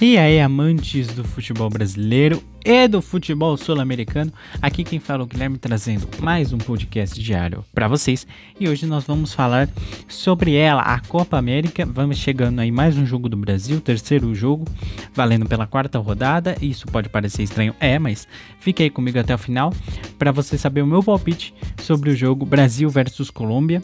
[0.00, 5.26] E aí, amantes do futebol brasileiro e do futebol sul-americano, aqui quem fala é o
[5.26, 8.26] Guilherme trazendo mais um podcast diário para vocês.
[8.58, 9.68] E hoje nós vamos falar
[10.08, 11.86] sobre ela, a Copa América.
[11.86, 14.66] Vamos chegando aí mais um jogo do Brasil, terceiro jogo,
[15.14, 16.56] valendo pela quarta rodada.
[16.60, 19.72] Isso pode parecer estranho, é, mas fique aí comigo até o final
[20.18, 23.80] para você saber o meu palpite sobre o jogo Brasil versus Colômbia.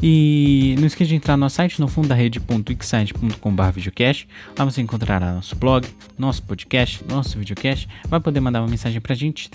[0.00, 4.28] E não esqueça de entrar no site no fundarede.wixsite.com.br videocast.
[4.56, 7.88] Lá você encontrará nosso blog, nosso podcast, nosso videocast.
[8.08, 9.50] Vai poder mandar uma mensagem pra gente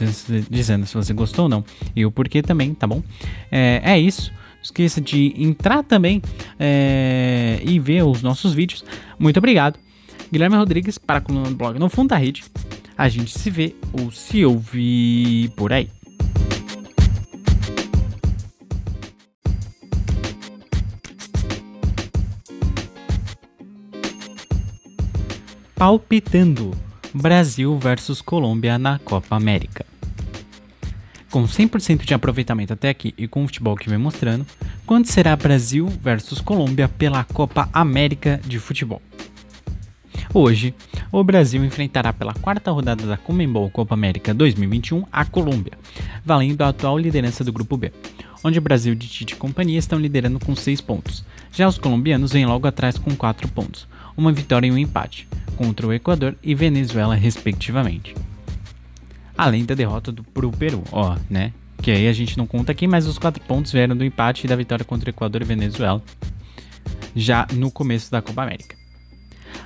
[0.49, 1.63] dizendo se você gostou ou não
[1.95, 3.01] e o porquê também, tá bom?
[3.51, 4.31] É, é isso.
[4.31, 6.21] Não esqueça de entrar também
[6.59, 8.83] é, e ver os nossos vídeos.
[9.19, 9.77] Muito obrigado.
[10.31, 12.43] Guilherme Rodrigues para a coluna do blog no Fundo da Rede.
[12.97, 15.89] A gente se vê ou se ouve por aí.
[25.83, 26.71] palpitando
[27.13, 29.85] Brasil versus Colômbia na Copa América.
[31.29, 34.45] Com 100% de aproveitamento até aqui e com o futebol que vem mostrando,
[34.83, 38.99] quando será Brasil versus Colômbia pela Copa América de Futebol?
[40.33, 40.73] Hoje,
[41.11, 45.73] o Brasil enfrentará pela quarta rodada da Comembol Copa América 2021 a Colômbia,
[46.25, 47.91] valendo a atual liderança do Grupo B,
[48.43, 51.23] onde o Brasil de Tite e companhia estão liderando com 6 pontos.
[51.51, 55.87] Já os colombianos vêm logo atrás com 4 pontos, uma vitória e um empate, contra
[55.87, 58.15] o Equador e Venezuela, respectivamente.
[59.37, 61.53] Além da derrota para o Peru, ó, né?
[61.81, 64.47] Que aí a gente não conta aqui, mas os quatro pontos vieram do empate e
[64.47, 66.03] da vitória contra o Equador e Venezuela,
[67.15, 68.82] já no começo da Copa América.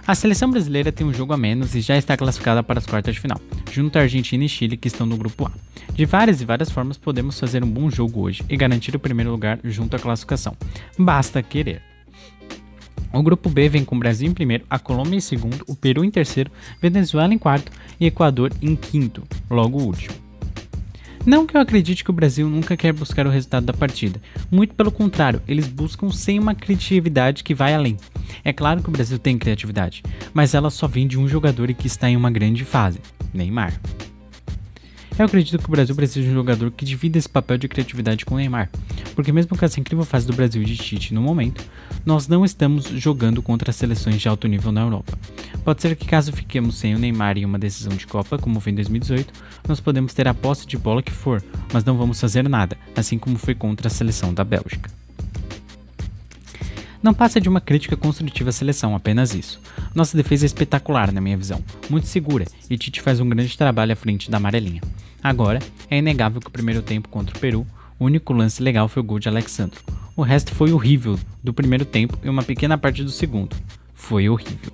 [0.08, 3.14] A seleção brasileira tem um jogo a menos e já está classificada para as quartas
[3.14, 5.52] de final, junto à Argentina e Chile que estão no grupo A.
[5.94, 9.32] De várias e várias formas podemos fazer um bom jogo hoje e garantir o primeiro
[9.32, 10.56] lugar junto à classificação.
[10.98, 11.82] Basta querer.
[13.12, 16.06] O grupo B vem com o Brasil em primeiro, a Colômbia em segundo, o Peru
[16.06, 16.50] em terceiro,
[16.82, 20.27] Venezuela em quarto e Equador em quinto, logo o último.
[21.26, 24.74] Não que eu acredite que o Brasil nunca quer buscar o resultado da partida, muito
[24.76, 27.98] pelo contrário, eles buscam sem uma criatividade que vai além.
[28.44, 31.74] É claro que o Brasil tem criatividade, mas ela só vem de um jogador e
[31.74, 33.00] que está em uma grande fase,
[33.34, 33.80] Neymar.
[35.18, 38.24] Eu acredito que o Brasil precisa de um jogador que divida esse papel de criatividade
[38.24, 38.70] com o Neymar,
[39.16, 41.66] porque mesmo com essa incrível fase do Brasil de Tite no momento,
[42.06, 45.18] nós não estamos jogando contra seleções de alto nível na Europa.
[45.68, 48.72] Pode ser que caso fiquemos sem o Neymar em uma decisão de Copa, como foi
[48.72, 49.34] em 2018,
[49.68, 53.18] nós podemos ter a posse de bola que for, mas não vamos fazer nada, assim
[53.20, 54.90] como foi contra a seleção da Bélgica.
[57.04, 59.60] Não passa de uma crítica construtiva à seleção, apenas isso.
[59.94, 63.92] Nossa defesa é espetacular, na minha visão, muito segura, e Tite faz um grande trabalho
[63.92, 64.82] à frente da amarelinha.
[65.22, 67.68] Agora, é inegável que o primeiro tempo contra o Peru
[68.00, 69.82] o único lance legal foi o gol de Alexandro.
[70.16, 73.54] O resto foi horrível do primeiro tempo e uma pequena parte do segundo.
[73.94, 74.72] Foi horrível.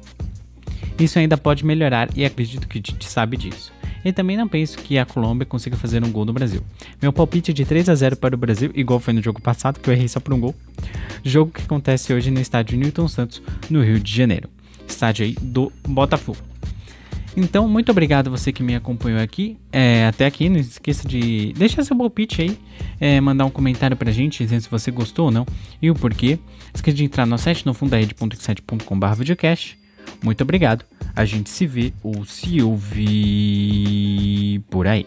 [1.00, 3.72] Isso ainda pode melhorar e acredito que Tite sabe disso.
[4.06, 6.62] E também não penso que a Colômbia consiga fazer um gol no Brasil.
[7.02, 9.80] Meu palpite é de 3 a 0 para o Brasil, igual foi no jogo passado,
[9.80, 10.56] que eu errei só por um gol.
[11.24, 14.50] Jogo que acontece hoje no estádio Newton Santos, no Rio de Janeiro.
[14.88, 16.38] Estádio aí do Botafogo.
[17.36, 20.50] Então, muito obrigado você que me acompanhou aqui, é, até aqui.
[20.50, 22.58] Não esqueça de deixar seu palpite aí,
[23.00, 25.46] é, mandar um comentário pra gente, dizendo se você gostou ou não
[25.82, 26.38] e o porquê.
[26.74, 29.83] Esqueça de entrar no site no fundarede.7.com.br videocast.
[30.24, 30.86] Muito obrigado.
[31.16, 35.06] A gente se vê ou se ouve por aí.